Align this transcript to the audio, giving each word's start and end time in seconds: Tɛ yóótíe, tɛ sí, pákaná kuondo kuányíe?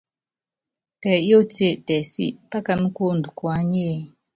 Tɛ 1.01 1.11
yóótíe, 1.29 1.69
tɛ 1.87 1.95
sí, 2.11 2.25
pákaná 2.49 2.85
kuondo 2.95 3.27
kuányíe? 3.37 3.95